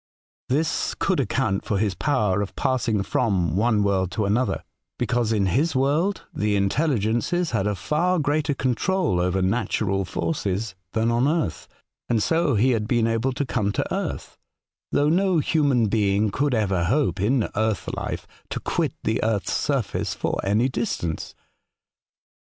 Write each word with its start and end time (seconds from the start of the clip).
This 0.49 0.95
could 0.97 1.19
account 1.19 1.63
for 1.63 1.77
his 1.77 1.93
power 1.93 2.41
of 2.41 2.55
passing 2.55 3.03
from 3.03 3.55
one 3.55 3.83
world 3.83 4.09
to 4.13 4.25
another, 4.25 4.63
because 4.97 5.31
in 5.31 5.45
his 5.45 5.75
world 5.75 6.23
the 6.33 6.55
intelligences 6.55 7.51
had 7.51 7.67
a 7.67 7.75
far 7.75 8.17
greater 8.17 8.55
control 8.55 9.19
over 9.19 9.43
natural 9.43 10.03
forces 10.03 10.73
than 10.93 11.11
on 11.11 11.27
earth, 11.27 11.67
and 12.09 12.23
so 12.23 12.55
he 12.55 12.73
A 12.73 12.77
Strange 12.81 12.81
Letter, 12.81 12.81
55 12.81 12.81
had 12.81 12.87
been 12.87 13.07
able 13.13 13.33
to 13.33 13.45
come 13.45 13.71
to 13.73 13.93
earth, 13.93 14.37
though 14.91 15.09
no 15.09 15.37
human 15.37 15.85
being 15.87 16.31
could 16.31 16.55
ever 16.55 16.85
hope 16.85 17.21
in 17.21 17.47
earth 17.55 17.87
life 17.93 18.25
to 18.49 18.59
quit 18.59 18.93
the 19.03 19.21
earth's 19.23 19.53
surface 19.53 20.15
for 20.15 20.39
any 20.43 20.67
distance. 20.67 21.35